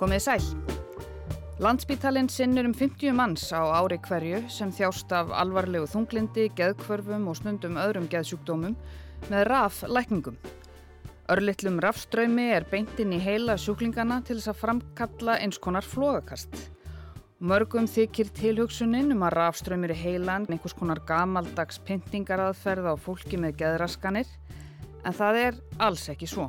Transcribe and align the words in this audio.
Komið 0.00 0.22
sæl. 0.24 0.44
Landspítalinn 1.60 2.30
sinnur 2.32 2.64
um 2.64 2.72
50 2.72 3.12
manns 3.12 3.42
á 3.52 3.60
ári 3.68 3.98
hverju 4.00 4.38
sem 4.48 4.70
þjást 4.72 5.10
af 5.12 5.28
alvarlegu 5.36 5.84
þunglindi, 5.92 6.46
geðkvörfum 6.56 7.26
og 7.28 7.36
snundum 7.36 7.76
öðrum 7.76 8.06
geðsjúkdómum 8.08 8.78
með 9.28 9.44
raf 9.50 9.82
lækningum. 9.84 10.38
Örlittlum 11.28 11.76
rafströymi 11.84 12.46
er 12.54 12.64
beintinn 12.70 13.12
í 13.12 13.18
heila 13.20 13.58
sjúklingana 13.60 14.22
til 14.24 14.38
þess 14.38 14.54
að 14.54 14.62
framkalla 14.62 15.34
eins 15.44 15.60
konar 15.60 15.84
flógakast. 15.84 16.56
Mörgum 17.44 17.84
þykir 17.84 18.32
tilhugsunin 18.40 19.12
um 19.12 19.26
að 19.28 19.36
rafströymir 19.36 19.92
í 19.92 19.98
heilan 20.00 20.48
einhvers 20.48 20.78
konar 20.80 21.02
gamaldags 21.04 21.76
pyntingaraðferð 21.84 22.88
á 22.88 22.94
fólki 22.96 23.36
með 23.36 23.60
geðraskanir 23.60 24.32
en 25.04 25.20
það 25.20 25.42
er 25.44 25.60
alls 25.76 26.08
ekki 26.08 26.30
svo. 26.32 26.48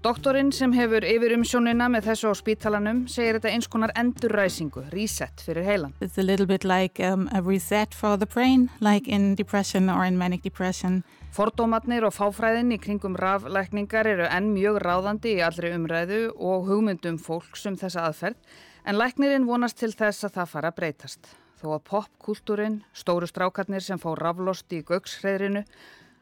Doktorinn 0.00 0.48
sem 0.48 0.72
hefur 0.72 1.04
yfir 1.04 1.34
umsjónina 1.36 1.84
með 1.92 2.06
þessu 2.06 2.30
á 2.32 2.34
spítalanum 2.38 3.02
segir 3.12 3.36
þetta 3.36 3.50
eins 3.52 3.66
konar 3.68 3.90
endurræsingu, 4.00 4.86
reset 4.94 5.42
fyrir 5.44 5.66
heilan. 5.66 5.92
It's 6.00 6.16
a 6.16 6.24
little 6.24 6.46
bit 6.48 6.64
like 6.64 7.04
um, 7.04 7.26
a 7.36 7.42
reset 7.44 7.92
for 7.92 8.16
the 8.16 8.24
brain, 8.24 8.70
like 8.80 9.04
in 9.12 9.34
depression 9.36 9.90
or 9.92 10.06
in 10.08 10.16
manic 10.16 10.40
depression. 10.40 11.02
Fordómatnir 11.36 12.08
og 12.08 12.16
fáfræðin 12.16 12.72
í 12.72 12.80
kringum 12.80 13.18
raflækningar 13.20 14.08
eru 14.08 14.24
enn 14.24 14.48
mjög 14.54 14.80
ráðandi 14.86 15.36
í 15.36 15.44
allri 15.44 15.74
umræðu 15.76 16.22
og 16.32 16.64
hugmyndum 16.72 17.20
fólks 17.20 17.68
um 17.68 17.76
þessa 17.76 18.08
aðferð, 18.08 18.40
en 18.88 18.96
læknirinn 18.96 19.44
vonast 19.52 19.82
til 19.84 19.92
þess 19.92 20.24
að 20.24 20.38
það 20.40 20.52
fara 20.56 20.72
að 20.72 20.80
breytast. 20.80 21.34
Þó 21.60 21.74
að 21.76 21.88
popkultúrin, 21.92 22.80
stóru 22.96 23.28
strákarnir 23.28 23.84
sem 23.84 24.00
fá 24.00 24.14
raflost 24.16 24.72
í 24.72 24.80
gögshreðrinu, 24.80 25.66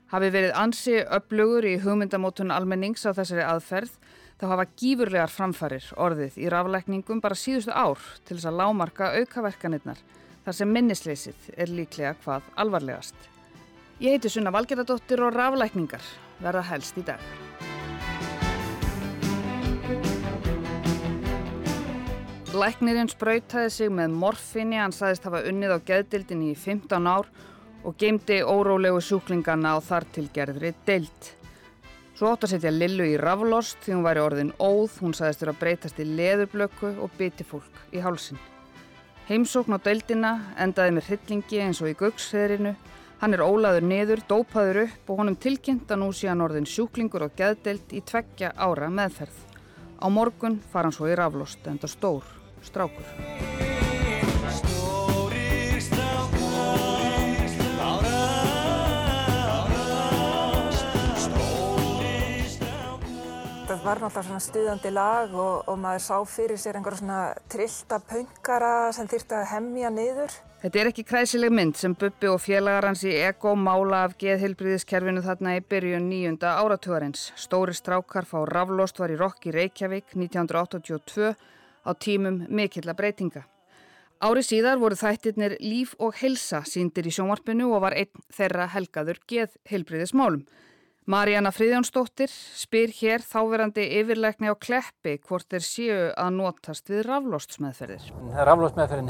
hafi 0.09 0.31
verið 0.33 0.55
ansi 0.57 0.95
upplugur 1.05 1.67
í 1.69 1.75
hugmyndamótun 1.83 2.53
almennings 2.55 3.05
á 3.05 3.13
þessari 3.13 3.45
aðferð 3.45 3.97
þá 4.41 4.45
hafa 4.53 4.69
gífurlegar 4.79 5.33
framfarir 5.33 5.89
orðið 6.01 6.39
í 6.41 6.47
raflækningum 6.53 7.21
bara 7.21 7.37
síðustu 7.37 7.75
ár 7.75 8.01
til 8.25 8.39
þess 8.39 8.49
að 8.49 8.61
lámarka 8.63 9.11
aukaverkanirnar 9.19 10.01
þar 10.47 10.57
sem 10.57 10.73
minnisleysið 10.73 11.51
er 11.57 11.73
líklega 11.75 12.15
hvað 12.23 12.47
alvarlegast. 12.57 13.17
Ég 14.01 14.15
heiti 14.15 14.31
Sunna 14.33 14.53
Valgeradóttir 14.55 15.21
og 15.27 15.35
raflækningar 15.35 16.05
verða 16.41 16.65
helst 16.71 16.97
í 16.97 17.05
dag. 17.05 17.21
Læknirinn 22.59 23.11
sprautaði 23.13 23.69
sig 23.75 23.91
með 23.93 24.15
morfinni, 24.17 24.79
hann 24.81 24.95
saðist 24.95 25.27
hafa 25.29 25.45
unnið 25.51 25.75
á 25.77 25.79
geðdildinni 25.85 26.55
í 26.55 26.57
15 26.57 27.11
ár 27.11 27.29
og 27.85 27.97
geymdi 27.99 28.41
órólegu 28.43 29.01
sjúklingana 29.05 29.77
á 29.77 29.79
þartilgerðri 29.85 30.75
deilt. 30.87 31.35
Svo 32.19 32.33
átt 32.33 32.49
að 32.49 32.57
setja 32.57 32.73
Lillu 32.75 33.05
í 33.07 33.19
raflost 33.21 33.79
því 33.85 33.95
hún 33.95 34.07
væri 34.07 34.23
orðin 34.25 34.55
óð, 34.59 34.97
hún 35.05 35.15
sagðist 35.15 35.45
þurfa 35.45 35.55
að 35.55 35.61
breytast 35.61 36.01
í 36.03 36.07
leðurblöku 36.19 36.95
og 36.99 37.13
byti 37.19 37.47
fólk 37.47 37.83
í 37.95 38.03
hálsin. 38.03 38.41
Heimsókn 39.29 39.77
á 39.77 39.79
deildina 39.85 40.33
endaði 40.59 40.97
með 40.97 41.11
hryllingi 41.11 41.61
eins 41.63 41.83
og 41.85 41.93
í 41.93 41.99
göggsheðrinu. 42.01 42.73
Hann 43.21 43.37
er 43.37 43.45
ólaður 43.45 43.87
niður, 43.87 44.25
dópaður 44.27 44.81
upp 44.87 45.13
og 45.13 45.23
honum 45.23 45.37
tilkynnt 45.39 45.91
að 45.91 46.03
nú 46.03 46.11
sé 46.15 46.31
hann 46.31 46.43
orðin 46.43 46.67
sjúklingur 46.67 47.29
og 47.29 47.37
geðdeild 47.39 47.95
í 47.95 48.03
tveggja 48.03 48.55
ára 48.57 48.91
meðferð. 48.91 49.39
Á 50.03 50.07
morgun 50.11 50.59
fara 50.73 50.89
hann 50.89 50.99
svo 50.99 51.11
í 51.11 51.15
raflost, 51.19 51.63
enda 51.67 51.91
stór, 51.91 52.27
strákur. 52.63 53.58
Var 63.89 64.03
náttúrulega 64.03 64.27
svona 64.27 64.43
stuðandi 64.45 64.91
lag 64.93 65.33
og, 65.33 65.69
og 65.71 65.79
maður 65.81 66.03
sá 66.05 66.17
fyrir 66.29 66.59
sér 66.61 66.77
einhverja 66.77 67.01
svona 67.01 67.21
trillta 67.49 67.97
pöngara 68.11 68.73
sem 68.93 69.09
þýrti 69.09 69.37
að 69.39 69.47
hemmja 69.55 69.91
niður. 69.95 70.35
Þetta 70.61 70.81
er 70.81 70.91
ekki 70.91 71.05
kræsileg 71.09 71.55
mynd 71.55 71.79
sem 71.79 71.95
Bubbi 71.97 72.29
og 72.29 72.41
félagar 72.45 72.89
hans 72.91 73.07
í 73.09 73.15
Ego 73.15 73.55
mála 73.57 74.03
af 74.09 74.19
geðhilbriðiskerfinu 74.21 75.23
þarna 75.25 75.55
í 75.57 75.63
byrjun 75.65 76.09
nýjunda 76.11 76.57
áratugarins. 76.61 77.31
Stóri 77.39 77.77
strákar 77.79 78.29
fá 78.29 78.43
raflost 78.51 79.01
var 79.01 79.15
í 79.15 79.17
Rokk 79.17 79.49
í 79.49 79.55
Reykjavík 79.57 80.13
1982 80.19 81.33
á 81.89 81.91
tímum 81.97 82.43
mikill 82.51 82.91
að 82.91 82.99
breytinga. 83.01 83.47
Ári 84.21 84.45
síðar 84.45 84.83
voru 84.83 84.99
þættirnir 84.99 85.57
Líf 85.63 85.95
og 86.03 86.19
Helsa 86.21 86.65
síndir 86.67 87.09
í 87.09 87.15
sjónvarpinu 87.15 87.71
og 87.73 87.87
var 87.87 87.97
einn 87.97 88.27
þeirra 88.35 88.69
helgaður 88.75 89.23
geðhilbriðismálum. 89.31 90.43
Marjana 91.09 91.49
Fríðjónsdóttir 91.57 92.29
spyr 92.29 92.91
hér 92.93 93.23
þáverandi 93.25 93.81
yfirleikni 93.97 94.51
á 94.53 94.61
Kleppi 94.61 95.15
hvort 95.25 95.47
þeir 95.49 95.63
séu 95.65 96.01
að 96.13 96.35
notast 96.37 96.91
við 96.93 97.07
raflóstsmeðferðir. 97.07 98.11
Raflóstsmeðferðin 98.45 99.09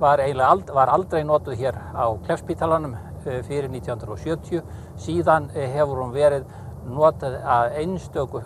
var, 0.00 0.22
ald, 0.24 0.70
var 0.72 0.92
aldrei 0.94 1.26
notuð 1.28 1.58
hér 1.60 1.76
á 1.76 2.08
Kleppspítalanum 2.24 2.94
eh, 2.96 3.42
fyrir 3.44 3.68
1970. 3.68 4.62
Síðan 4.96 5.50
eh, 5.52 5.68
hefur 5.74 6.00
hún 6.00 6.14
verið 6.16 6.46
notað 6.88 7.36
að 7.44 7.76
einstöku 7.82 8.40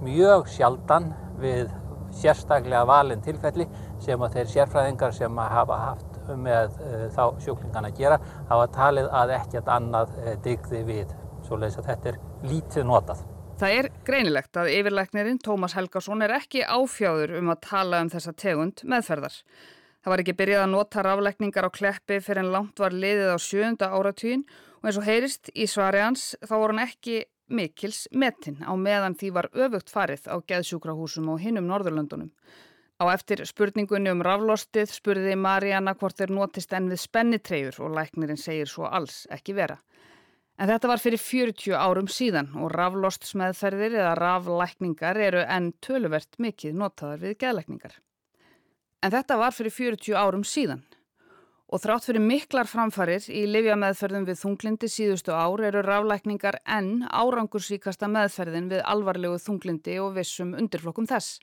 mjög 0.00 0.48
sjaldan 0.54 1.10
við 1.42 1.68
sérstaklega 2.14 2.86
valin 2.88 3.20
tilfelli 3.20 3.66
sem 4.00 4.24
að 4.24 4.38
þeir 4.38 4.50
sérfræðingar 4.54 5.12
sem 5.12 5.42
hafa 5.44 5.76
haft 5.90 6.20
með 6.40 6.78
uh, 6.78 7.04
þá 7.12 7.24
sjúklingan 7.42 7.90
að 7.90 7.98
gera 7.98 8.16
hafa 8.48 8.68
talið 8.72 9.10
að 9.12 9.34
ekkert 9.34 9.68
annað 9.74 10.14
digði 10.46 10.80
við 10.86 11.12
svo 11.54 11.62
leiðis 11.62 11.78
að 11.78 11.88
þetta 11.92 12.10
er 12.10 12.20
lítið 12.50 12.86
notað. 12.88 13.22
Það 13.54 13.76
er 13.78 13.88
greinilegt 14.06 14.58
að 14.58 14.70
yfirleiknirinn 14.74 15.38
Tómas 15.38 15.76
Helgason 15.78 16.24
er 16.26 16.34
ekki 16.34 16.64
áfjáður 16.66 17.36
um 17.38 17.52
að 17.54 17.60
tala 17.68 18.00
um 18.02 18.10
þessa 18.10 18.34
tegund 18.34 18.82
meðferðar. 18.82 19.36
Það 20.02 20.12
var 20.12 20.22
ekki 20.24 20.34
byrjað 20.40 20.64
að 20.64 20.72
nota 20.72 21.04
rafleikningar 21.06 21.68
á 21.70 21.76
kleppi 21.76 22.18
fyrir 22.20 22.42
en 22.42 22.50
langt 22.52 22.82
var 22.82 22.92
liðið 22.92 23.30
á 23.30 23.38
sjönda 23.38 23.92
áratvín 23.94 24.42
og 24.82 24.90
eins 24.90 24.98
og 24.98 25.06
heyrist 25.06 25.52
í 25.54 25.68
svari 25.70 26.02
hans 26.02 26.34
þá 26.42 26.54
voru 26.58 26.74
hann 26.74 26.88
ekki 26.88 27.22
mikils 27.54 28.08
metin 28.10 28.58
á 28.66 28.74
meðan 28.74 29.14
því 29.20 29.30
var 29.38 29.50
öfugt 29.54 29.92
farið 29.94 30.26
á 30.26 30.36
geðsjúkrahúsum 30.42 31.30
og 31.30 31.40
hinnum 31.44 31.70
Norðurlöndunum. 31.70 32.34
Á 32.98 33.04
eftir 33.14 33.44
spurningunni 33.46 34.10
um 34.10 34.22
raflostið 34.22 34.90
spurði 34.92 35.38
Mariana 35.38 35.94
hvort 35.94 36.18
þeir 36.18 36.34
notist 36.34 36.74
enn 36.74 36.90
við 36.90 37.04
spennitreyjur 37.06 37.80
og 37.86 37.96
læknirinn 37.96 38.40
segir 38.40 38.70
svo 38.70 38.90
alls 38.90 39.24
ekki 39.34 39.54
vera. 39.56 39.78
En 40.54 40.70
þetta 40.70 40.86
var 40.86 41.00
fyrir 41.02 41.18
40 41.18 41.74
árum 41.74 42.06
síðan 42.06 42.52
og 42.62 42.70
raflostsmeðferðir 42.70 43.96
eða 43.98 44.14
raflækningar 44.20 45.18
eru 45.18 45.42
enn 45.50 45.72
töluvert 45.82 46.38
mikið 46.38 46.76
notaðar 46.78 47.24
við 47.24 47.38
geðlækningar. 47.42 47.96
En 49.02 49.12
þetta 49.12 49.38
var 49.40 49.56
fyrir 49.56 49.74
40 49.74 50.14
árum 50.14 50.44
síðan 50.46 50.84
og 51.74 51.80
þrátt 51.82 52.06
fyrir 52.06 52.22
miklar 52.22 52.68
framfarir 52.70 53.24
í 53.34 53.42
livjameðferðum 53.50 54.28
við 54.28 54.40
þunglindi 54.44 54.90
síðustu 54.92 55.34
ár 55.34 55.64
eru 55.66 55.82
raflækningar 55.82 56.60
enn 56.70 57.02
árangursíkasta 57.08 58.06
meðferðin 58.06 58.70
við 58.70 58.84
alvarlegu 58.86 59.40
þunglindi 59.42 59.96
og 60.04 60.14
vissum 60.20 60.54
undirflokkum 60.54 61.08
þess. 61.10 61.40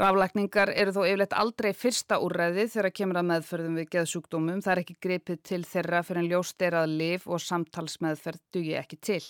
Raflækningar 0.00 0.70
eru 0.72 0.92
þó 0.96 1.02
yfirleitt 1.04 1.34
aldrei 1.36 1.74
fyrsta 1.76 2.16
úrræði 2.24 2.64
þegar 2.72 2.94
kemur 2.96 3.18
að 3.20 3.26
meðferðum 3.28 3.74
við 3.76 3.90
geðsjúkdómum. 3.92 4.62
Það 4.64 4.72
er 4.72 4.80
ekki 4.80 4.94
gripið 5.04 5.42
til 5.44 5.58
þeirra 5.68 6.00
fyrir 6.06 6.22
en 6.22 6.30
ljósterað 6.30 6.94
liv 7.02 7.26
og 7.28 7.42
samtalsmeðferð 7.44 8.40
dugi 8.56 8.72
ekki 8.80 8.96
til. 9.04 9.20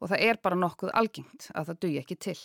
Og 0.00 0.08
það 0.08 0.24
er 0.30 0.40
bara 0.40 0.56
nokkuð 0.56 0.94
algengt 0.96 1.50
að 1.52 1.68
það 1.68 1.80
dugi 1.84 2.00
ekki 2.00 2.16
til. 2.16 2.38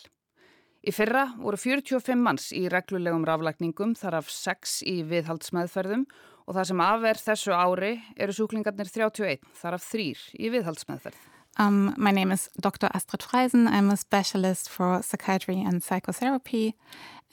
Í 0.86 0.94
fyrra 0.94 1.24
voru 1.40 1.58
45 1.58 2.20
manns 2.22 2.50
í 2.54 2.66
reglulegum 2.70 3.24
raflækningum, 3.26 3.96
þar 3.96 4.20
af 4.20 4.28
6 4.30 4.82
í 4.92 4.98
viðhaldsmeðferðum 5.08 6.04
og 6.46 6.58
það 6.58 6.68
sem 6.70 6.84
afverð 6.86 7.24
þessu 7.30 7.56
ári 7.56 7.94
eru 8.20 8.36
sjúklingarnir 8.36 8.92
31, 8.92 9.48
þar 9.62 9.80
af 9.80 9.88
3 9.96 10.12
í 10.36 10.52
viðhaldsmeðferð. 10.54 11.35
Um, 11.57 11.94
my 11.98 12.12
name 12.12 12.31
is 12.31 12.50
Dr. 12.60 12.90
Astrid 12.94 13.22
Freisen. 13.22 13.68
I'm 13.68 13.90
a 13.90 13.98
specialist 13.98 14.69
for 14.69 15.02
psychiatry 15.02 15.62
and 15.62 15.81
psychotherapy. 15.81 16.75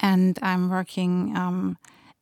and 0.03 0.39
I'm 0.43 0.69
working 0.69 1.37
um, 1.37 1.79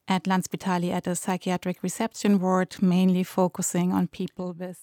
at 0.06 0.25
Landspitali 0.25 0.93
at 0.93 1.06
a 1.06 1.17
psychiatric 1.17 1.82
reception 1.82 2.41
ward, 2.41 2.76
mainly 2.82 3.25
focusing 3.25 3.93
on 3.93 4.08
people 4.08 4.55
with 4.58 4.79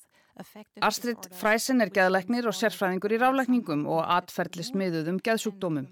Astrid 0.86 1.18
Fræsen 1.34 1.82
er 1.82 1.90
geðleiknir 1.90 2.46
og 2.46 2.54
sérfræðingur 2.54 3.16
í 3.16 3.18
ráleikningum 3.18 3.88
og 3.90 4.04
atferðlist 4.06 4.76
miðuðum 4.78 5.18
geðsjúkdómum. 5.26 5.88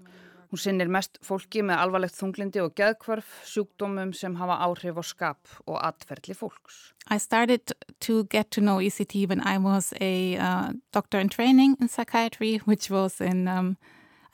Hún 0.50 0.60
sinnir 0.62 0.90
mest 0.92 1.18
fólki 1.26 1.62
með 1.66 1.80
alvarlegt 1.82 2.18
þunglindi 2.18 2.62
og 2.62 2.74
geðkvarf, 2.78 3.26
sjúkdómum 3.48 4.12
sem 4.14 4.36
hafa 4.38 4.60
áhrif 4.66 5.00
á 5.00 5.04
skap 5.04 5.56
og 5.66 5.80
atferðli 5.82 6.36
fólks. 6.38 6.92
I 7.10 7.18
started 7.18 7.72
to 8.00 8.24
get 8.24 8.50
to 8.52 8.60
know 8.60 8.78
ECT 8.78 9.28
when 9.28 9.40
I 9.40 9.58
was 9.58 9.92
a 10.00 10.36
uh, 10.36 10.72
doctor 10.92 11.18
in 11.18 11.28
training 11.28 11.76
in 11.80 11.88
psychiatry, 11.88 12.58
which 12.64 12.90
was 12.90 13.20
in 13.20 13.48
um, 13.48 13.76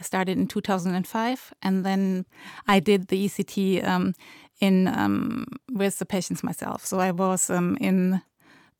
I 0.02 0.04
started 0.04 0.36
in 0.36 0.48
2005, 0.48 1.54
and 1.62 1.84
then 1.84 2.26
I 2.66 2.80
did 2.80 3.06
the 3.06 3.24
ECT 3.26 3.86
um, 3.86 4.14
in 4.60 4.88
um, 4.88 5.46
with 5.70 5.98
the 5.98 6.06
patients 6.06 6.42
myself. 6.42 6.84
So 6.84 6.98
I 6.98 7.12
was 7.12 7.48
um, 7.50 7.76
in 7.80 8.20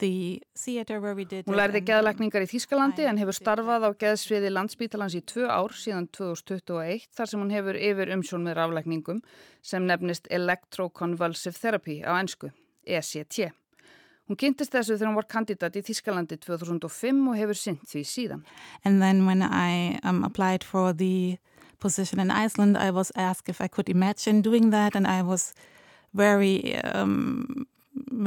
Hún 0.02 1.58
lærði 1.58 1.82
geðlækningar 1.86 2.44
í 2.44 2.50
Þískalandi 2.50 3.06
en 3.08 3.20
hefur 3.22 3.36
starfað 3.36 3.86
á 3.86 3.90
geðsviði 4.02 4.50
landsbítalans 4.52 5.16
í 5.18 5.22
tvö 5.22 5.46
ár 5.46 5.74
síðan 5.76 6.08
2021 6.16 7.08
þar 7.14 7.30
sem 7.30 7.42
hún 7.42 7.54
hefur 7.54 7.78
yfir 7.78 8.12
umsjón 8.16 8.46
með 8.46 8.58
raflækningum 8.60 9.22
sem 9.62 9.86
nefnist 9.86 10.28
Electroconvulsive 10.30 11.58
Therapy 11.58 12.00
á 12.02 12.18
ennsku, 12.18 12.50
ECT. 12.82 13.52
Hún 14.30 14.38
kynntist 14.38 14.72
þessu 14.72 14.96
þegar 14.96 15.10
hún 15.10 15.18
var 15.18 15.30
kandidat 15.30 15.76
í 15.76 15.82
Þískalandi 15.84 16.38
2005 16.40 17.24
og 17.28 17.38
hefur 17.38 17.58
synt 17.58 17.82
því 17.90 18.04
síðan. 18.06 18.44
And 18.84 19.02
then 19.02 19.26
when 19.26 19.42
I 19.42 19.98
um, 20.04 20.22
applied 20.24 20.64
for 20.64 20.92
the 20.92 21.38
position 21.82 22.20
in 22.20 22.30
Iceland 22.30 22.78
I 22.78 22.90
was 22.90 23.10
asked 23.16 23.48
if 23.48 23.60
I 23.60 23.68
could 23.68 23.88
imagine 23.88 24.40
doing 24.40 24.70
that 24.70 24.94
and 24.94 25.06
I 25.06 25.22
was 25.22 25.52
very 26.14 26.76
um, 26.94 27.66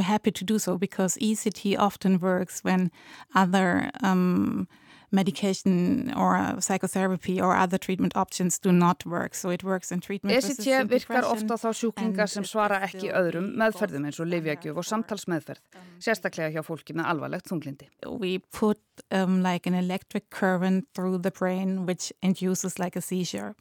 happy 0.03 0.31
to 0.31 0.43
do 0.43 0.59
so 0.59 0.77
because 0.77 1.17
ECT 1.17 1.77
often 1.77 2.19
works 2.19 2.63
when 2.63 2.91
other 3.33 3.91
um, 4.01 4.67
medication 5.11 6.13
or 6.15 6.55
psychotherapy 6.59 7.39
or 7.41 7.55
other 7.55 7.77
treatment 7.77 8.15
options 8.15 8.59
do 8.59 8.71
not 8.71 9.05
work. 9.05 9.35
So 9.35 9.49
it 9.49 9.63
works 9.63 9.91
in 9.91 10.01
treatment 10.01 10.35
ECT 10.37 10.87
virkar 10.89 11.23
ofta 11.23 11.57
þá 11.61 11.69
sjúklingar 11.79 12.29
sem 12.29 12.43
svara 12.47 12.81
ekki 12.87 13.11
öðrum 13.15 13.51
meðferðum 13.59 14.09
eins 14.09 14.19
og 14.19 14.29
livjagjöf 14.31 14.81
og 14.81 14.87
samtalsmeðferð, 14.89 15.61
sérstaklega 16.03 16.51
hjá 16.55 16.65
fólki 16.65 16.97
með 16.97 17.11
alvarlegt 17.13 17.49
þunglindi. 17.51 17.89
We 18.09 18.39
put 18.51 18.81
um, 19.11 19.41
like 19.43 19.65
an 19.65 19.77
electric 19.77 20.29
current 20.29 20.87
through 20.93 21.19
the 21.19 21.31
brain 21.31 21.85
which 21.85 22.11
induces 22.21 22.79
like 22.79 22.95
a 22.95 23.01
seizure. 23.01 23.55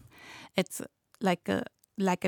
It's 0.57 0.83
like 1.21 1.49
a 1.49 1.65
Like 2.03 2.27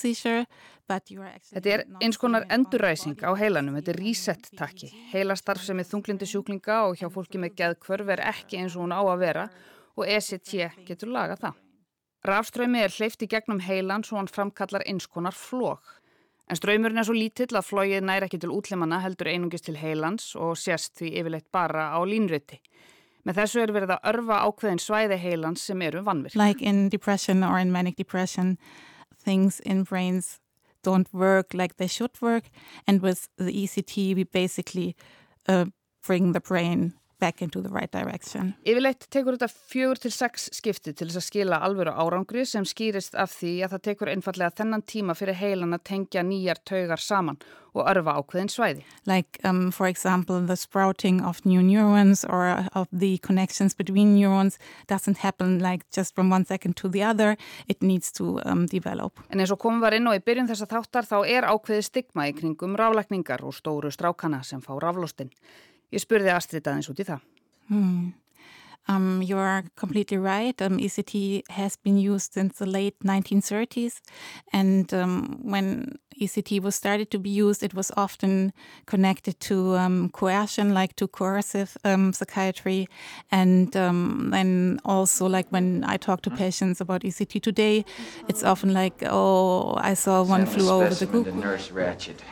seizure, 0.00 0.46
þetta 0.88 1.68
er 1.68 1.82
eins 2.00 2.16
konar 2.16 2.46
enduræsing 2.48 3.18
á 3.20 3.36
heilanum, 3.36 3.76
þetta 3.76 3.92
er 3.92 3.98
reset-takki. 4.00 4.88
Heilastarf 5.12 5.60
sem 5.66 5.82
er 5.82 5.84
þunglindi 5.84 6.28
sjúklinga 6.30 6.78
og 6.88 6.96
hjá 6.96 7.10
fólki 7.12 7.36
með 7.36 7.58
geðkvörf 7.60 8.14
er 8.14 8.24
ekki 8.30 8.56
eins 8.62 8.76
og 8.76 8.86
hún 8.86 8.96
á 8.96 9.04
að 9.04 9.20
vera 9.20 9.44
og 9.96 10.08
ECT 10.08 10.86
getur 10.88 11.12
lagað 11.12 11.44
það. 11.44 11.60
Rafströymi 12.26 12.80
er 12.82 12.96
hleyft 12.96 13.22
í 13.22 13.28
gegnum 13.30 13.60
heilan 13.62 14.04
svo 14.04 14.16
hann 14.16 14.32
framkallar 14.32 14.82
eins 14.88 15.06
konar 15.06 15.36
flók. 15.36 16.00
En 16.48 16.56
ströymurinn 16.56 17.02
er 17.02 17.06
svo 17.06 17.14
lítill 17.14 17.52
að 17.58 17.68
flóið 17.68 18.04
næri 18.06 18.26
ekki 18.26 18.40
til 18.42 18.54
útlimana 18.54 19.02
heldur 19.02 19.28
einungist 19.28 19.66
til 19.68 19.76
heilans 19.76 20.32
og 20.38 20.56
sést 20.58 20.94
því 20.98 21.12
yfirleitt 21.20 21.50
bara 21.52 21.90
á 21.92 21.98
línröyti. 22.06 22.62
Með 23.26 23.40
þessu 23.40 23.62
er 23.64 23.72
verið 23.74 23.92
að 23.96 24.10
örfa 24.12 24.40
ákveðin 24.46 24.82
svæði 24.82 25.16
heilans 25.18 25.64
sem 25.66 25.80
eru 25.82 26.04
vannvirk. 26.06 26.36
Like 26.38 26.62
in 26.62 26.88
depression 26.88 27.42
or 27.42 27.58
in 27.58 27.72
manic 27.74 27.96
depression, 27.96 28.56
things 29.18 29.58
in 29.60 29.82
brains 29.82 30.38
don't 30.86 31.12
work 31.12 31.52
like 31.52 31.76
they 31.76 31.88
should 31.88 32.14
work 32.22 32.44
and 32.86 33.02
with 33.02 33.28
the 33.36 33.50
ECT 33.50 34.14
we 34.14 34.22
basically 34.22 34.94
uh, 35.48 35.64
bring 36.06 36.32
the 36.32 36.40
brain 36.40 36.94
back 37.18 37.42
into 37.42 37.62
the 37.62 37.72
right 37.72 37.92
direction. 37.92 38.54
Yfirleitt 38.66 39.06
tekur 39.12 39.36
þetta 39.36 39.48
fjögur 39.50 40.00
til 40.00 40.12
sex 40.14 40.48
skipti 40.56 40.92
til 40.92 41.08
þess 41.08 41.20
að 41.20 41.26
skila 41.28 41.60
alvöru 41.66 41.94
árangri 41.94 42.46
sem 42.48 42.66
skýrist 42.68 43.16
af 43.18 43.32
því 43.38 43.52
að 43.64 43.76
það 43.76 43.84
tekur 43.90 44.12
einfallega 44.12 44.56
þennan 44.60 44.84
tíma 44.86 45.16
fyrir 45.18 45.38
heilan 45.40 45.76
að 45.76 45.86
tengja 45.92 46.24
nýjar 46.26 46.60
taugar 46.68 47.02
saman 47.02 47.40
og 47.76 47.84
örfa 47.90 48.16
ákveðin 48.16 48.50
svæði. 48.50 48.84
Like 49.08 49.40
um, 49.44 49.70
for 49.72 49.88
example 49.88 50.40
the 50.46 50.56
sprouting 50.56 51.20
of 51.24 51.44
new 51.44 51.62
neurons 51.62 52.24
or 52.24 52.66
of 52.74 52.88
the 52.92 53.18
connections 53.18 53.74
between 53.76 54.14
neurons 54.16 54.58
doesn't 54.88 55.18
happen 55.18 55.58
like 55.60 55.84
just 55.92 56.14
from 56.14 56.30
one 56.32 56.44
second 56.44 56.76
to 56.76 56.88
the 56.88 57.02
other, 57.02 57.36
it 57.68 57.82
needs 57.82 58.12
to 58.12 58.40
um, 58.44 58.66
develop. 58.66 59.20
En 59.30 59.40
eins 59.40 59.52
og 59.52 59.60
komum 59.60 59.84
var 59.84 59.96
inn 59.96 60.08
og 60.08 60.16
í 60.16 60.24
byrjun 60.24 60.48
þess 60.50 60.66
að 60.66 60.76
þáttar 60.76 61.10
þá 61.10 61.16
er 61.36 61.48
ákveði 61.52 61.86
stigma 61.86 62.28
í 62.30 62.36
kringum 62.36 62.76
rálækningar 62.76 63.44
og 63.44 63.56
stóru 63.56 63.92
strákana 63.92 64.42
sem 64.44 64.62
fá 64.64 64.74
raflóstinn. 64.80 65.32
Ég 65.94 66.02
spurði 66.02 66.32
Astrid 66.34 66.66
aðeins 66.66 66.90
út 66.90 67.02
í 67.02 67.08
það. 67.08 67.26
Hmm. 67.68 68.14
Um, 68.88 69.20
you 69.22 69.36
are 69.36 69.64
completely 69.74 70.16
right. 70.16 70.60
Um, 70.62 70.78
ECT 70.78 71.42
has 71.50 71.76
been 71.76 71.98
used 71.98 72.34
since 72.34 72.58
the 72.58 72.66
late 72.66 72.94
1930s. 73.04 74.00
And 74.52 74.92
um, 74.94 75.40
when 75.42 75.98
ECT 76.20 76.62
was 76.62 76.76
started 76.76 77.10
to 77.10 77.18
be 77.18 77.30
used, 77.30 77.62
it 77.62 77.74
was 77.74 77.90
often 77.96 78.52
connected 78.86 79.40
to 79.40 79.76
um, 79.76 80.08
coercion, 80.10 80.72
like 80.72 80.94
to 80.96 81.08
coercive 81.08 81.76
um, 81.84 82.12
psychiatry. 82.12 82.88
And 83.32 83.76
um, 83.76 84.28
then 84.30 84.80
also, 84.84 85.26
like 85.26 85.48
when 85.50 85.84
I 85.84 85.96
talk 85.96 86.22
to 86.22 86.30
patients 86.30 86.80
about 86.80 87.02
ECT 87.02 87.42
today, 87.42 87.84
it's 88.28 88.44
often 88.44 88.72
like, 88.72 89.02
oh, 89.04 89.74
I 89.78 89.94
saw 89.94 90.22
one 90.22 90.46
flew 90.46 90.70
over 90.70 90.94
the 90.94 91.06
cuckoo. 91.06 91.32
Nurse 91.32 91.70
Ratchet. 91.72 92.22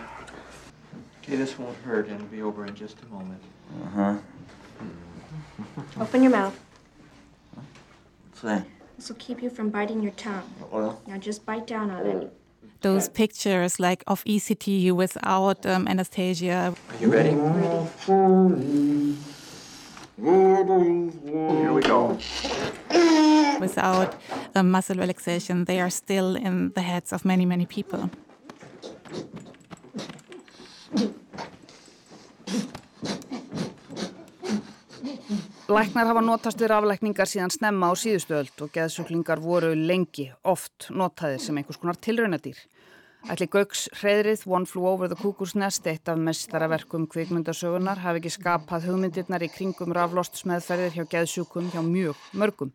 Okay, 1.25 1.37
this 1.37 1.59
won't 1.59 1.77
hurt 1.79 2.09
and 2.09 2.17
it'll 2.17 2.27
be 2.27 2.43
over 2.43 2.67
in 2.67 2.75
just 2.75 2.99
a 3.03 3.07
moment. 3.07 3.41
Uh-huh. 3.83 4.17
Open 5.99 6.23
your 6.23 6.33
mouth. 6.33 6.59
What's 7.55 8.43
that? 8.43 8.67
This 8.99 9.09
will 9.09 9.17
keep 9.17 9.43
you 9.43 9.49
from 9.49 9.71
biting 9.71 10.03
your 10.03 10.13
tongue. 10.13 10.43
Well, 10.71 11.01
Now 11.07 11.17
just 11.17 11.47
bite 11.47 11.67
down 11.67 11.91
on 11.91 12.07
it. 12.07 12.33
Those 12.83 13.09
pictures 13.09 13.81
like 13.81 14.05
of 14.07 14.23
ECT 14.25 14.93
without 14.93 15.65
um, 15.65 15.89
anesthesia. 15.89 16.75
are 16.91 16.97
you 17.01 17.11
ready? 17.11 17.31
Here 20.21 21.73
we 21.73 21.81
go. 21.81 22.19
Without 23.61 24.15
um, 24.55 24.71
muscle 24.71 24.97
relaxation, 24.97 25.65
they 25.65 25.81
are 25.81 25.89
still 25.89 26.37
in 26.37 26.73
the 26.75 26.83
heads 26.83 27.15
of 27.15 27.25
many, 27.25 27.47
many 27.47 27.65
people. 27.65 28.11
Læknar 35.65 36.11
hafa 36.11 36.21
notast 36.21 36.61
við 36.61 36.69
raflækningar 36.69 37.25
síðan 37.25 37.49
snemma 37.49 37.89
á 37.89 37.97
síðustööld 37.97 38.59
og 38.61 38.69
geðsuglingar 38.75 39.41
voru 39.41 39.71
lengi, 39.73 40.27
oft 40.45 40.91
notaðir 40.93 41.41
sem 41.41 41.57
einhvers 41.57 41.79
konar 41.81 41.97
tilraunadýr. 42.05 42.59
Ætli 43.33 43.49
Gauks 43.49 43.87
hreðrið 43.97 44.43
One 44.45 44.69
Flew 44.69 44.85
Over 44.85 45.09
the 45.09 45.17
Cuckoo's 45.17 45.55
Nest, 45.57 45.89
eitt 45.89 46.11
af 46.13 46.21
mestaraverkum 46.21 47.07
kvikmyndasögunar, 47.09 48.03
hafi 48.05 48.21
ekki 48.21 48.35
skapað 48.35 48.91
hugmyndirnar 48.91 49.47
í 49.47 49.49
kringum 49.55 49.97
raflostsmeðferðir 49.97 50.99
hjá 50.99 51.09
geðsjúkum 51.17 51.73
hjá 51.73 51.81
mjög 51.81 52.21
mörgum. 52.37 52.75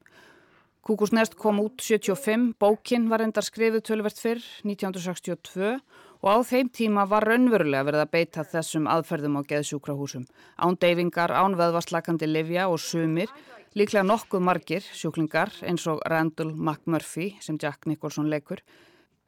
Cuckoo's 0.82 1.14
Nest 1.14 1.38
kom 1.38 1.62
út 1.62 1.86
75, 1.86 2.56
bókin 2.58 3.06
var 3.14 3.22
endar 3.22 3.46
skrifið 3.46 3.86
tölvert 3.86 4.18
fyrr 4.18 4.42
1962 4.66 5.76
og 6.20 6.28
á 6.28 6.38
þeim 6.44 6.70
tíma 6.76 7.06
var 7.08 7.28
raunverulega 7.28 7.86
verið 7.88 8.04
að 8.04 8.12
beita 8.16 8.44
þessum 8.44 8.90
aðferðum 8.92 9.40
á 9.40 9.42
geðsjúkrahúsum. 9.52 10.26
Án 10.60 10.76
deyfingar, 10.80 11.32
án 11.32 11.56
veðvarslakandi 11.60 12.28
livja 12.28 12.68
og 12.68 12.82
sumir, 12.84 13.32
líklega 13.76 14.04
nokkuð 14.04 14.44
margir 14.44 14.84
sjúklingar 14.84 15.54
eins 15.64 15.88
og 15.88 16.04
Randall 16.10 16.52
McMurphy 16.56 17.36
sem 17.40 17.60
Jack 17.62 17.88
Nicholson 17.88 18.30
leikur, 18.30 18.60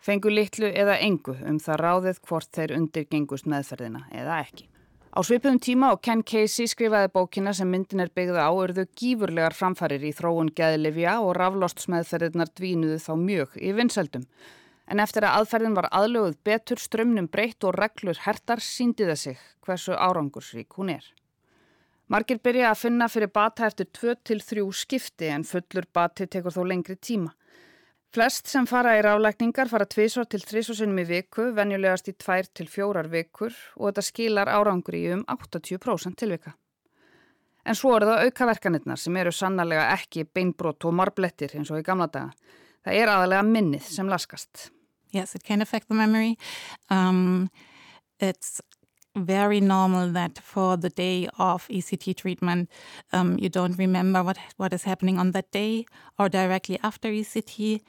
fengu 0.01 0.33
litlu 0.33 0.67
eða 0.67 0.99
engu 0.99 1.37
um 1.47 1.61
það 1.61 1.81
ráðið 1.85 2.21
hvort 2.27 2.51
þeir 2.51 2.75
undirgengust 2.79 3.47
meðferðina 3.47 4.07
eða 4.11 4.41
ekki. 4.43 4.67
Á 5.11 5.19
svipuðum 5.27 5.59
tíma 5.59 5.89
og 5.91 5.99
Ken 5.99 6.21
Casey 6.23 6.69
skrifaði 6.71 7.09
bókina 7.11 7.51
sem 7.51 7.67
myndin 7.67 7.99
er 7.99 8.11
byggða 8.15 8.45
á 8.47 8.51
örðu 8.55 8.85
gífurlegar 8.95 9.51
framfarir 9.51 10.05
í 10.07 10.13
þróun 10.15 10.53
geðlifja 10.55 11.17
og 11.19 11.33
raflostsmeðferðirnar 11.35 12.53
dvínuðu 12.55 12.99
þá 13.03 13.11
mjög 13.19 13.57
í 13.59 13.73
vinsaldum. 13.75 14.23
En 14.91 14.99
eftir 14.99 15.23
að 15.23 15.37
aðferðin 15.39 15.75
var 15.77 15.87
aðlöguð 15.95 16.37
betur, 16.43 16.79
strömmnum 16.81 17.29
breytt 17.31 17.63
og 17.63 17.77
reglur 17.77 18.17
hertar 18.25 18.59
síndi 18.59 19.05
það 19.07 19.19
sig 19.21 19.43
hversu 19.63 19.95
árangursrík 19.95 20.75
hún 20.75 20.91
er. 20.97 21.05
Margir 22.11 22.41
byrja 22.43 22.73
að 22.73 22.81
finna 22.81 23.07
fyrir 23.07 23.31
bata 23.31 23.69
eftir 23.69 23.87
2-3 23.95 24.65
skipti 24.75 25.29
en 25.31 25.45
fullur 25.47 25.85
bati 25.95 26.27
tekur 26.27 26.51
þó 26.51 26.65
lengri 26.67 26.97
tíma. 26.99 27.31
Flest 28.11 28.51
sem 28.51 28.65
fara 28.67 28.97
í 28.97 29.03
ráleikningar 29.05 29.71
fara 29.71 29.87
tvísvar 29.87 30.27
til 30.27 30.41
þrísvarsinnum 30.43 30.99
í 30.99 31.05
viku, 31.07 31.45
venjulegast 31.55 32.11
í 32.11 32.15
2-4 32.19 33.05
vikur 33.13 33.55
og 33.77 33.85
þetta 33.85 34.03
skilar 34.03 34.51
árangur 34.51 34.97
í 34.99 35.05
um 35.15 35.23
80% 35.31 36.19
tilvika. 36.19 36.51
En 37.63 37.79
svo 37.79 37.93
eru 37.95 38.11
það 38.11 38.25
aukaverkanirnar 38.27 38.99
sem 38.99 39.21
eru 39.23 39.31
sannlega 39.31 39.87
ekki 39.95 40.27
beinbrot 40.27 40.83
og 40.83 40.99
marblettir 40.99 41.55
eins 41.55 41.71
og 41.71 41.79
í 41.79 41.87
gamla 41.87 42.11
daga. 42.11 42.35
Það 42.83 42.99
er 42.99 43.15
aðalega 43.15 43.47
minnið 43.47 43.87
sem 43.87 44.11
laskast. 44.11 44.67
Yes, 45.11 45.35
it 45.35 45.43
can 45.43 45.61
affect 45.61 45.87
the 45.87 45.95
memory. 45.95 46.37
Um, 46.89 47.49
it's 48.19 48.61
very 49.15 49.59
normal 49.59 50.09
that 50.11 50.37
for 50.37 50.77
the 50.77 50.89
day 50.89 51.27
of 51.37 51.67
ECT 51.67 52.15
treatment, 52.15 52.69
um, 53.11 53.37
you 53.37 53.49
don't 53.49 53.77
remember 53.77 54.23
what 54.23 54.37
what 54.57 54.73
is 54.73 54.83
happening 54.83 55.19
on 55.19 55.31
that 55.31 55.51
day 55.51 55.85
or 56.17 56.29
directly 56.29 56.79
after 56.81 57.09
ECT. 57.09 57.81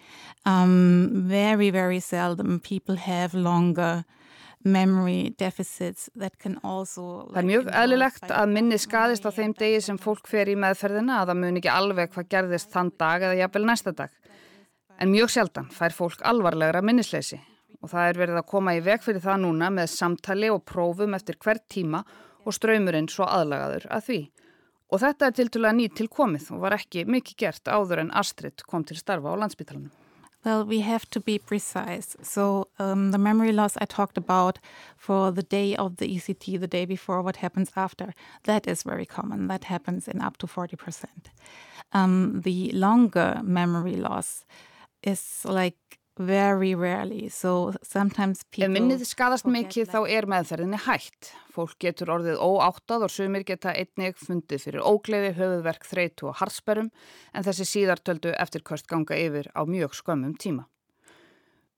Um, 0.45 1.11
very, 1.29 1.71
very 1.71 2.01
seldom 2.01 2.59
people 2.61 2.97
have 2.97 3.35
longer 3.35 4.05
memory 4.65 5.35
deficits 5.39 6.09
that 6.15 6.39
can 6.39 6.59
also... 6.63 7.29
Það 7.33 7.41
er 7.41 7.49
mjög 7.49 7.71
eðlilegt 7.83 8.31
að 8.31 8.53
minni 8.55 8.79
skadist 8.79 9.27
á 9.27 9.31
þeim 9.35 9.55
degi 9.59 9.81
sem 9.83 9.99
fólk 9.99 10.29
fer 10.31 10.51
í 10.51 10.55
meðferðina 10.59 11.23
að 11.23 11.33
það 11.33 11.41
mun 11.43 11.61
ekki 11.61 11.73
alveg 11.73 12.13
hvað 12.15 12.29
gerðist 12.35 12.71
þann 12.75 12.93
dag 12.99 13.27
eða 13.27 13.41
jafnvel 13.43 13.65
næsta 13.67 13.95
dag. 13.97 14.15
En 15.03 15.11
mjög 15.11 15.33
sjaldan 15.35 15.67
fær 15.75 15.91
fólk 15.91 16.21
alvarlegra 16.31 16.79
minnisleysi 16.87 17.41
og 17.83 17.91
það 17.91 18.05
er 18.09 18.19
verið 18.21 18.37
að 18.39 18.51
koma 18.53 18.75
í 18.77 18.83
veg 18.87 19.03
fyrir 19.03 19.25
það 19.25 19.41
núna 19.43 19.71
með 19.75 19.89
samtali 19.91 20.51
og 20.55 20.63
prófum 20.63 21.17
eftir 21.17 21.35
hvert 21.43 21.65
tíma 21.75 22.05
og 22.47 22.55
ströymurinn 22.55 23.09
svo 23.11 23.27
aðlagaður 23.27 23.89
að 23.91 24.05
því. 24.07 24.19
Og 24.95 25.03
þetta 25.03 25.27
er 25.27 25.35
tiltúlega 25.41 25.75
nýtt 25.81 25.97
til 25.99 26.07
komið 26.07 26.53
og 26.55 26.63
var 26.63 26.77
ekki 26.79 27.03
mikið 27.11 27.41
gert 27.43 27.67
áður 27.67 28.05
en 28.05 28.15
Astrid 28.23 28.63
kom 28.71 28.87
til 28.87 29.01
starfa 29.01 29.35
á 29.35 29.41
landsbytalanum. 29.43 29.91
Well, 30.45 30.65
we 30.65 30.81
have 30.87 31.11
to 31.11 31.21
be 31.21 31.39
precise. 31.39 32.17
So, 32.23 32.69
um, 32.79 33.11
the 33.11 33.19
memory 33.19 33.53
loss 33.53 33.77
I 33.81 33.87
talked 33.87 34.19
about 34.19 34.59
for 34.97 35.33
the 35.33 35.43
day 35.43 35.75
of 35.75 35.97
the 35.97 36.07
ECT, 36.07 36.61
the 36.61 36.69
day 36.69 36.85
before, 36.85 37.23
what 37.23 37.37
happens 37.37 37.73
after, 37.77 38.13
that 38.45 38.69
is 38.69 38.83
very 38.83 39.07
common. 39.07 39.49
That 39.49 39.65
happens 39.65 40.07
in 40.07 40.21
up 40.21 40.37
to 40.39 40.47
40%. 40.47 41.07
Um, 41.93 42.41
the 42.43 42.71
longer 42.73 43.41
memory 43.43 43.97
loss 43.97 44.45
is 45.03 45.45
like 45.45 45.99
very 46.19 46.75
rarely. 46.75 47.29
So 47.29 47.73
sometimes 47.83 48.43
people... 48.51 48.69
Ef 48.69 48.75
minnið 48.75 49.05
skadast 49.09 49.49
mikið 49.49 49.91
þá 49.93 50.01
er 50.11 50.29
meðferðinni 50.31 50.81
hægt. 50.87 51.33
Fólk 51.53 51.77
getur 51.83 52.13
orðið 52.15 52.41
óáttað 52.41 53.07
og 53.07 53.13
sumir 53.13 53.47
geta 53.49 53.75
einnig 53.75 54.19
fundið 54.21 54.67
fyrir 54.67 54.85
ógleði, 54.87 55.33
höfuðverk, 55.39 55.87
þreytu 55.89 56.29
og 56.31 56.39
harsperum 56.41 56.91
en 57.33 57.47
þessi 57.47 57.69
síðartöldu 57.69 58.35
eftirkvöst 58.37 58.89
ganga 58.91 59.19
yfir 59.19 59.51
á 59.57 59.65
mjög 59.69 59.97
skömmum 59.99 60.37
tíma. 60.37 60.69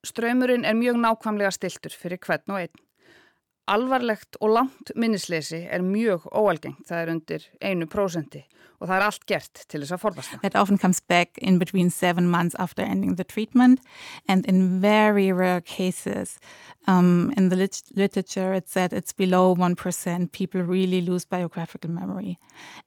Ströymurinn 0.04 0.66
er 0.68 0.76
mjög 0.76 0.98
nákvæmlega 1.00 1.54
stiltur 1.54 1.94
fyrir 1.96 2.20
hvern 2.20 2.52
og 2.52 2.64
einn. 2.64 2.83
Alvarlegt 3.71 4.37
og 4.44 4.50
langt 4.59 4.92
minnisleysi 4.97 5.62
er 5.73 5.85
mjög 5.85 6.26
óalgengt, 6.37 6.85
það 6.88 7.00
er 7.00 7.12
undir 7.14 7.47
einu 7.64 7.88
prósendi 7.88 8.44
og 8.85 8.90
það 8.90 8.97
er 8.97 9.04
allt 9.06 9.25
gert 9.30 9.62
til 9.71 9.80
þess 9.80 9.94
að 9.97 10.02
forðast 10.02 10.33
það. 10.33 10.40
That 10.42 10.56
often 10.61 10.80
comes 10.83 11.00
back 11.00 11.38
in 11.38 11.59
between 11.59 11.90
seven 11.90 12.28
months 12.28 12.56
after 12.61 12.85
ending 12.85 13.16
the 13.16 13.25
treatment 13.25 13.80
and 14.28 14.44
in 14.50 14.80
very 14.83 15.30
rare 15.33 15.62
cases 15.62 16.37
um, 16.86 17.32
in 17.36 17.48
the 17.48 17.56
lit 17.56 17.82
literature 17.94 18.52
it 18.54 18.68
said 18.68 18.92
it's 18.92 19.12
below 19.12 19.54
1% 19.54 20.32
people 20.32 20.62
really 20.62 21.00
lose 21.00 21.24
biographical 21.24 21.90
memory 21.90 22.38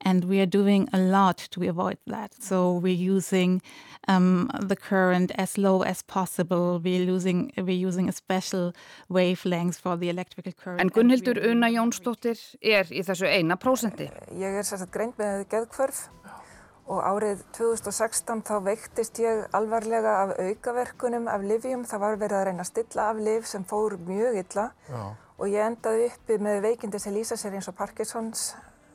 and 0.01 0.25
we 0.25 0.39
are 0.39 0.45
doing 0.45 0.87
a 0.93 0.97
lot 0.97 1.37
to 1.51 1.67
avoid 1.67 1.97
that. 2.07 2.33
So 2.41 2.73
we're 2.73 2.93
using 2.93 3.61
um, 4.07 4.49
the 4.59 4.75
current 4.75 5.31
as 5.35 5.57
low 5.57 5.81
as 5.81 6.01
possible. 6.01 6.79
We're, 6.83 7.05
losing, 7.05 7.51
we're 7.57 7.87
using 7.87 8.09
a 8.09 8.11
special 8.11 8.73
wavelength 9.09 9.77
for 9.77 9.97
the 9.97 10.09
electrical 10.09 10.53
current. 10.53 10.81
En 10.81 10.89
Gunnhildur 10.89 11.37
Una 11.49 11.69
Jónsdóttir 11.69 12.37
er 12.61 12.87
í 12.91 13.03
þessu 13.03 13.27
eina 13.27 13.57
prósendi. 13.57 14.09
Ég 14.31 14.59
er 14.61 14.65
sérstaklega 14.67 14.93
greint 14.97 15.19
með 15.21 15.43
geðkvörf 15.51 16.07
og 16.87 17.03
árið 17.03 17.43
2016 17.57 18.43
þá 18.47 18.55
veiktist 18.63 19.19
ég 19.19 19.43
alvarlega 19.55 20.13
af 20.23 20.33
aukaverkunum 20.39 21.27
af 21.31 21.43
livjum. 21.43 21.83
Það 21.87 22.03
var 22.05 22.19
verið 22.21 22.39
að 22.39 22.47
reyna 22.49 22.63
að 22.63 22.71
stilla 22.71 23.09
af 23.11 23.21
liv 23.21 23.45
sem 23.49 23.67
fór 23.67 23.97
mjög 24.07 24.39
illa 24.43 24.69
Já. 24.87 25.03
og 25.37 25.45
ég 25.51 25.67
endaði 25.67 26.09
uppi 26.11 26.39
með 26.39 26.63
veikindi 26.69 27.03
sem 27.03 27.15
lýsa 27.15 27.37
sér 27.39 27.59
eins 27.59 27.67
og 27.67 27.75
Parkinsons 27.77 28.49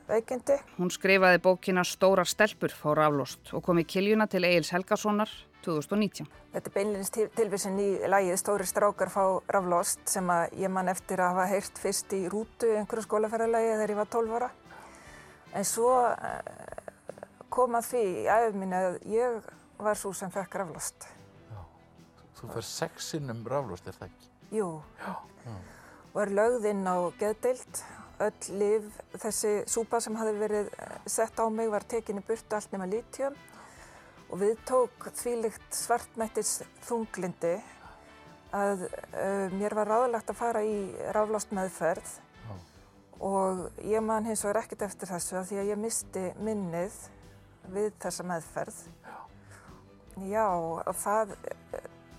veikindi. 0.09 0.57
Hún 0.77 0.91
skrifaði 0.91 1.41
bókina 1.43 1.85
Stóra 1.87 2.25
stelpur 2.27 2.73
fór 2.75 3.03
aflost 3.05 3.53
og 3.53 3.63
kom 3.65 3.79
í 3.79 3.87
kiljuna 3.87 4.27
til 4.27 4.43
Egil's 4.47 4.73
Helgasonar 4.73 5.31
2019. 5.63 6.27
Þetta 6.53 6.69
er 6.69 6.75
beinleins 6.75 7.13
tilvísin 7.13 7.79
í 7.79 7.89
lægið 8.11 8.39
Stóri 8.41 8.67
strákar 8.67 9.11
fá 9.13 9.23
raflost 9.53 10.03
sem 10.11 10.27
að 10.33 10.57
ég 10.65 10.73
man 10.73 10.91
eftir 10.91 11.21
að 11.23 11.37
hafa 11.37 11.49
heyrt 11.53 11.79
fyrst 11.79 12.13
í 12.17 12.25
rútu 12.31 12.73
í 12.73 12.77
einhverju 12.81 13.05
skólaferðarlægi 13.07 13.77
þegar 13.77 13.93
ég 13.95 14.01
var 14.01 14.11
12 14.17 14.37
ára. 14.39 14.49
En 15.53 15.67
svo 15.69 15.91
kom 17.53 17.77
að 17.77 17.89
því 17.91 18.03
í 18.23 18.27
æfum 18.33 18.63
mín 18.63 18.77
að 18.77 18.97
ég 19.13 19.49
var 19.83 19.99
svo 19.99 20.13
sem 20.17 20.31
fekk 20.33 20.59
raflost. 20.61 21.07
Já. 21.51 21.61
Þú 22.39 22.51
fær 22.55 22.67
sexinum 22.69 23.43
raflost, 23.49 23.87
er 23.87 23.97
það 23.99 24.09
ekki? 24.09 24.31
Jú. 24.57 24.69
Já. 25.01 25.13
Já. 25.45 25.55
Og 26.13 26.21
er 26.23 26.33
lögð 26.39 26.67
inn 26.69 26.85
á 26.85 26.97
geðdeilt. 27.19 27.83
Öll 28.23 28.57
liv, 28.59 28.89
þessi 29.17 29.53
súpa 29.67 29.99
sem 30.03 30.15
hafi 30.15 30.35
verið 30.37 30.69
sett 31.09 31.39
á 31.41 31.45
mig 31.49 31.71
var 31.73 31.83
tekinni 31.89 32.21
burtu 32.23 32.55
allt 32.55 32.71
nema 32.71 32.85
lítjum 32.87 33.33
og 34.29 34.39
við 34.41 34.61
tók 34.69 35.07
þvílikt 35.17 35.75
svartmættis 35.77 36.59
þunglindi 36.85 37.55
að 38.53 38.85
uh, 38.85 39.49
mér 39.53 39.75
var 39.77 39.89
ráðlegt 39.89 40.29
að 40.29 40.39
fara 40.39 40.61
í 40.65 40.77
raflost 41.13 41.51
meðferð 41.53 42.13
og 43.23 43.65
ég 43.85 44.03
man 44.03 44.25
hins 44.27 44.43
vegar 44.45 44.63
ekkert 44.63 44.87
eftir 44.89 45.09
þessu 45.09 45.37
að 45.39 45.49
því 45.51 45.59
að 45.61 45.69
ég 45.69 45.79
misti 45.79 46.23
minnið 46.43 46.97
við 47.71 47.93
þessa 48.03 48.27
meðferð. 48.27 48.83
Já, 50.29 50.45
og 50.51 50.93
það 51.01 51.33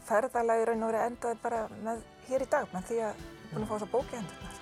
ferðalagi 0.08 0.66
raun 0.68 0.82
og 0.82 0.90
verið 0.92 1.06
endaði 1.08 1.40
bara 1.44 1.62
með 1.84 2.02
hér 2.28 2.44
í 2.44 2.50
dag 2.50 2.74
með 2.74 2.90
því 2.90 3.00
að 3.06 3.22
búin 3.52 3.62
að 3.62 3.68
fá 3.68 3.74
þessa 3.76 3.92
bóki 3.92 4.18
hendurnar. 4.18 4.60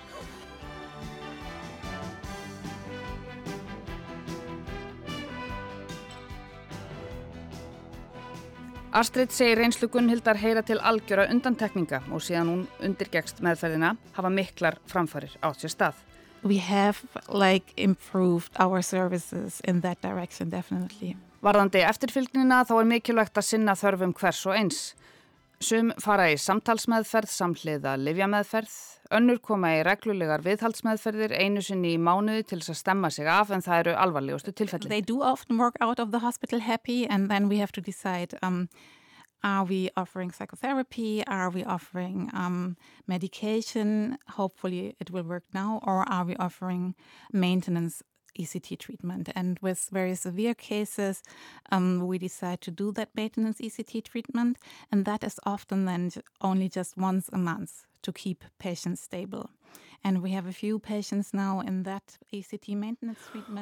Astrid 8.93 9.31
segir 9.33 9.57
reynslu 9.57 9.87
Gunnhildar 9.89 10.37
heyra 10.37 10.61
til 10.61 10.77
algjöra 10.77 11.25
undantekninga 11.33 12.03
og 12.13 12.21
síðan 12.21 12.51
hún 12.51 12.59
undirgekst 12.85 13.41
meðferðina 13.41 13.95
hafa 14.13 14.29
miklar 14.29 14.77
framfarir 14.85 15.33
átt 15.41 15.65
sér 15.65 15.73
stað. 15.73 16.03
We 16.43 16.57
have 16.57 17.05
like 17.29 17.73
improved 17.77 18.51
our 18.59 18.81
services 18.81 19.61
in 19.63 19.81
that 19.81 20.01
direction 20.01 20.49
definitely. 20.49 21.15
Varðandi 21.43 21.81
eftirfylgnina 21.83 22.63
þá 22.67 22.77
er 22.79 22.87
mikilvægt 22.87 23.39
að 23.39 23.47
sinna 23.49 23.75
þörfum 23.75 24.13
hvers 24.15 24.45
og 24.47 24.55
eins. 24.55 24.81
Sum 25.63 25.93
fara 26.01 26.29
í 26.31 26.37
samtalsmeðferð, 26.39 27.31
samhliða 27.31 27.93
livjameðferð, 27.99 28.71
önnur 29.15 29.39
koma 29.43 29.73
í 29.77 29.83
reglulegar 29.87 30.43
viðhaldsmeðferðir 30.43 31.35
einu 31.39 31.63
sinni 31.63 31.93
í 31.95 31.99
mánuði 32.01 32.43
til 32.49 32.59
þess 32.59 32.73
að 32.73 32.79
stemma 32.81 33.11
sig 33.13 33.29
af 33.31 33.51
en 33.51 33.63
það 33.63 33.83
eru 33.83 33.93
alvarlegustu 34.05 34.51
tilfelli. 34.55 34.91
They 34.91 35.05
do 35.05 35.21
often 35.23 35.59
work 35.59 35.79
out 35.79 35.99
of 36.03 36.11
the 36.11 36.23
hospital 36.23 36.63
happy 36.63 37.05
and 37.07 37.31
then 37.31 37.47
we 37.51 37.59
have 37.63 37.71
to 37.75 37.83
decide 37.83 38.35
um, 38.41 38.67
Are 39.43 39.65
we 39.65 39.89
offering 39.97 40.31
psychotherapy? 40.31 41.25
Are 41.27 41.49
we 41.49 41.63
offering 41.65 42.29
um, 42.33 42.77
medication? 43.07 44.17
Hopefully, 44.29 44.95
it 44.99 45.11
will 45.11 45.23
work 45.23 45.43
now. 45.53 45.81
Or 45.83 46.07
are 46.09 46.23
we 46.23 46.35
offering 46.37 46.95
maintenance 47.31 48.01
ECT 48.39 48.79
treatment? 48.79 49.29
And 49.35 49.59
with 49.59 49.89
very 49.91 50.15
severe 50.15 50.53
cases, 50.53 51.23
um, 51.71 52.07
we 52.07 52.17
decide 52.17 52.61
to 52.61 52.71
do 52.71 52.93
that 52.93 53.09
maintenance 53.15 53.59
ECT 53.59 54.05
treatment. 54.05 54.57
And 54.91 55.03
that 55.05 55.23
is 55.23 55.39
often 55.45 55.85
then 55.85 56.11
only 56.41 56.69
just 56.69 56.97
once 56.97 57.29
a 57.33 57.37
month 57.37 57.83
to 58.03 58.13
keep 58.13 58.45
patients 58.59 59.01
stable. 59.01 59.49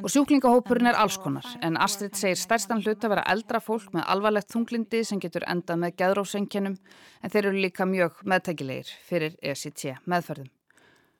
Og 0.01 0.09
sjúklingahópurinn 0.09 0.89
er 0.89 0.97
alls 0.97 1.17
konar 1.21 1.45
en 1.61 1.77
Astrid 1.77 2.17
segir 2.17 2.39
stærstan 2.41 2.81
hlut 2.81 3.05
að 3.05 3.13
vera 3.13 3.27
eldra 3.33 3.61
fólk 3.61 3.93
með 3.93 4.07
alvarlegt 4.15 4.49
þunglindi 4.55 5.03
sem 5.05 5.21
getur 5.21 5.45
endað 5.45 5.83
með 5.83 5.99
geðrófsengjunum 6.01 6.79
en 7.21 7.29
þeir 7.29 7.45
eru 7.51 7.61
líka 7.67 7.85
mjög 7.85 8.23
meðtækilegir 8.25 8.89
fyrir 9.05 9.37
ECT 9.37 10.01
meðferðum. 10.09 10.49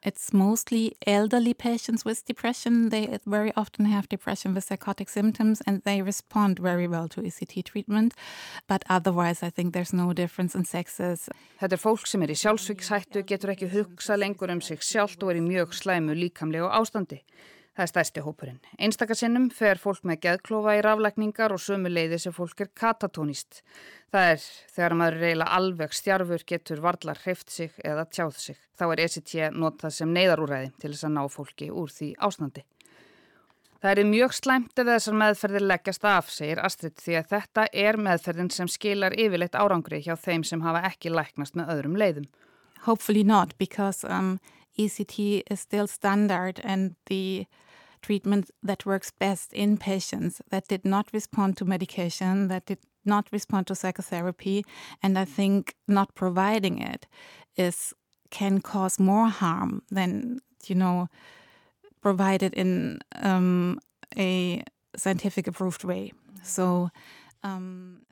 It's 0.04 0.34
mostly 0.34 0.98
elderly 1.06 1.54
patients 1.54 2.04
with 2.04 2.26
depression. 2.26 2.90
They 2.90 3.20
very 3.28 3.54
often 3.56 3.86
have 3.86 4.10
depression 4.10 4.56
with 4.56 4.64
psychotic 4.64 5.10
symptoms 5.10 5.62
and 5.68 5.84
they 5.84 6.02
respond 6.02 6.58
very 6.58 6.88
well 6.88 7.08
to 7.10 7.22
ECT 7.22 7.64
treatment. 7.66 8.16
But 8.68 8.84
otherwise, 8.90 9.44
I 9.44 9.52
think 9.52 9.74
there's 9.74 9.94
no 9.94 10.12
difference 10.14 10.56
in 10.56 10.66
sexes. 10.66 11.30
Þetta 11.62 11.78
er 11.78 11.84
fólk 11.84 12.08
sem 12.10 12.26
er 12.26 12.34
í 12.34 12.38
sjálfsvíkshættu, 12.42 13.22
getur 13.30 13.54
ekki 13.54 13.70
hugsa 13.70 14.18
lengur 14.18 14.50
um 14.50 14.62
sig 14.62 14.82
sjálft 14.82 15.22
og 15.22 15.36
er 15.36 15.42
í 15.42 15.46
mjög 15.46 15.78
slæmu 15.78 16.18
líkamlegu 16.18 16.72
ástandi. 16.74 17.22
Það 17.82 17.88
er 17.88 17.90
stæsti 17.90 18.22
hópurinn. 18.22 18.58
Einstakasinnum 18.78 19.46
fer 19.58 19.80
fólk 19.82 20.04
með 20.06 20.20
geðklofa 20.22 20.76
í 20.78 20.82
raflækningar 20.86 21.50
og 21.56 21.62
sömu 21.64 21.90
leiði 21.90 22.20
sem 22.22 22.34
fólk 22.36 22.60
er 22.62 22.68
katatónist. 22.78 23.64
Það 24.14 24.34
er 24.36 24.44
þegar 24.76 24.96
maður 25.00 25.16
reyla 25.24 25.48
alveg 25.58 25.96
stjarfur 25.98 26.44
getur 26.46 26.84
varlar 26.84 27.18
hreift 27.24 27.50
sig 27.50 27.72
eða 27.82 28.04
tjáð 28.06 28.36
sig. 28.38 28.60
Þá 28.78 28.84
er 28.86 29.02
ECT 29.08 29.34
notað 29.56 29.96
sem 29.96 30.12
neyðarúræði 30.14 30.70
til 30.78 30.92
þess 30.92 31.08
að 31.08 31.16
ná 31.16 31.20
fólki 31.34 31.72
úr 31.74 31.90
því 31.96 32.12
ástandi. 32.28 32.64
Það 33.82 34.04
er 34.04 34.12
mjög 34.12 34.38
slæmt 34.38 34.84
ef 34.84 34.90
þessar 34.92 35.18
meðferðir 35.24 35.66
leggjast 35.72 36.06
af, 36.06 36.30
segir 36.30 36.62
Astrid, 36.62 37.02
því 37.02 37.18
að 37.18 37.34
þetta 37.34 37.66
er 37.88 37.98
meðferðin 37.98 38.54
sem 38.54 38.70
skilar 38.70 39.18
yfirleitt 39.18 39.58
árangri 39.58 40.04
hjá 40.06 40.14
þeim 40.22 40.46
sem 40.46 40.62
hafa 40.62 40.84
ekki 40.92 41.10
læknast 41.10 41.58
með 41.58 41.74
öðrum 41.80 41.98
leiðum. 41.98 42.30
Hopefully 42.86 43.26
not, 43.26 43.58
because 43.58 44.06
um, 44.06 44.36
ECT 44.78 45.42
is 45.50 45.66
still 45.66 45.90
standard 45.90 46.62
and 46.64 46.94
the 47.10 47.48
treatment 48.02 48.52
that 48.64 48.86
works 48.86 49.12
best 49.12 49.54
in 49.54 49.78
patients 49.78 50.42
that 50.50 50.68
did 50.68 50.86
not 50.86 51.08
respond 51.14 51.58
to 51.58 51.66
medication, 51.66 52.48
that 52.48 52.66
did 52.66 52.80
not 53.06 53.28
respond 53.32 53.68
to 53.68 53.76
psychotherapy, 53.76 54.64
and 55.02 55.18
I 55.18 55.26
think 55.26 55.76
not 55.88 56.16
providing 56.16 56.82
it 56.82 57.08
is 57.56 57.94
can 58.30 58.62
cause 58.62 59.00
more 59.00 59.28
harm 59.28 59.82
than 59.90 60.40
you 60.66 60.76
know 60.76 61.08
provided 62.02 62.54
in 62.54 63.00
um, 63.22 63.80
a 64.18 64.64
scientific 64.96 65.48
approved 65.48 65.84
way. 65.84 66.14
So 66.44 66.90
Um, 67.44 68.06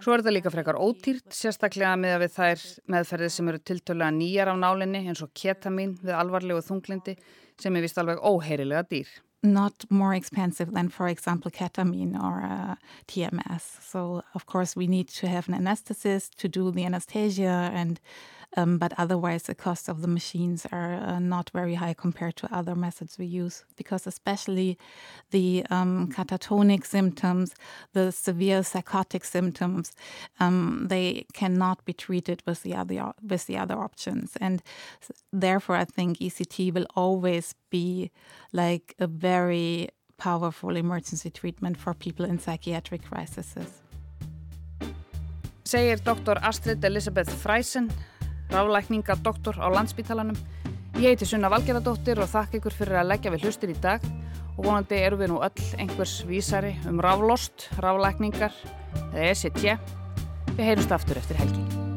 Svo 0.00 0.14
er 0.14 0.22
það 0.22 0.32
líka 0.32 0.50
frekar 0.54 0.76
ótýrt, 0.80 1.26
sérstaklega 1.34 1.96
með 1.98 2.14
að 2.14 2.22
við 2.22 2.30
þær 2.36 2.62
meðferðið 2.94 3.32
sem 3.34 3.50
eru 3.50 3.60
tiltölulega 3.68 4.14
nýjar 4.16 4.50
á 4.54 4.56
nálinni 4.56 5.00
eins 5.02 5.20
og 5.24 5.32
ketamin 5.36 5.96
við 6.00 6.14
alvarlegu 6.16 6.62
þunglindi 6.64 7.16
sem 7.62 7.76
er 7.76 7.84
vist 7.84 7.98
alveg 8.00 8.22
óheirilega 8.22 8.86
dýr. 8.90 9.10
Not 9.42 9.86
more 9.88 10.14
expensive 10.14 10.72
than, 10.74 10.90
for 10.90 11.08
example, 11.08 11.50
ketamine 11.50 12.18
or 12.22 12.42
uh, 12.44 12.74
TMS. 13.08 13.80
So, 13.80 14.22
of 14.34 14.44
course, 14.44 14.76
we 14.76 14.86
need 14.86 15.08
to 15.20 15.28
have 15.28 15.48
an 15.48 15.54
anesthetist 15.54 16.36
to 16.36 16.48
do 16.48 16.70
the 16.70 16.84
anesthesia 16.84 17.70
and 17.72 18.00
Um, 18.56 18.78
but 18.78 18.92
otherwise, 18.98 19.44
the 19.44 19.54
cost 19.54 19.88
of 19.88 20.02
the 20.02 20.08
machines 20.08 20.66
are 20.72 20.94
uh, 20.94 21.18
not 21.20 21.50
very 21.50 21.76
high 21.76 21.94
compared 21.94 22.34
to 22.36 22.52
other 22.54 22.74
methods 22.74 23.16
we 23.16 23.26
use 23.26 23.64
because, 23.76 24.06
especially 24.06 24.76
the 25.30 25.64
um, 25.70 26.10
catatonic 26.12 26.84
symptoms, 26.84 27.54
the 27.92 28.10
severe 28.10 28.64
psychotic 28.64 29.24
symptoms, 29.24 29.92
um, 30.40 30.86
they 30.88 31.26
cannot 31.32 31.84
be 31.84 31.92
treated 31.92 32.42
with 32.44 32.62
the 32.64 32.74
other 32.74 33.12
with 33.22 33.46
the 33.46 33.56
other 33.56 33.78
options, 33.78 34.36
and 34.40 34.62
therefore, 35.32 35.76
I 35.76 35.84
think 35.84 36.18
ECT 36.18 36.74
will 36.74 36.86
always 36.96 37.54
be 37.70 38.10
like 38.52 38.94
a 38.98 39.06
very 39.06 39.90
powerful 40.18 40.76
emergency 40.76 41.30
treatment 41.30 41.76
for 41.76 41.94
people 41.94 42.26
in 42.26 42.38
psychiatric 42.38 43.02
crises. 43.04 43.54
Segir 45.64 46.02
Dr. 46.02 46.36
Astrid 46.42 46.84
Elisabeth 46.84 47.30
Freisen 47.42 47.90
ráðlækninga 48.52 49.16
doktor 49.24 49.58
á 49.58 49.66
landsbítalanum. 49.72 50.38
Ég 50.98 51.12
heiti 51.14 51.28
Sunna 51.28 51.50
Valgeradóttir 51.52 52.20
og 52.20 52.30
þakk 52.30 52.58
ykkur 52.60 52.76
fyrir 52.76 53.00
að 53.00 53.12
leggja 53.12 53.34
við 53.34 53.46
hlustir 53.46 53.72
í 53.72 53.78
dag 53.80 54.04
og 54.56 54.64
vonandi 54.66 54.98
eru 55.00 55.20
við 55.20 55.32
nú 55.32 55.42
öll 55.44 55.68
einhvers 55.78 56.20
vísari 56.28 56.74
um 56.90 57.00
ráðlost, 57.00 57.70
ráðlækningar 57.80 58.56
eða 59.14 59.30
ECT. 59.30 59.62
Við 60.56 60.66
heyrumst 60.66 60.98
aftur 60.98 61.22
eftir 61.22 61.40
helgi. 61.40 61.89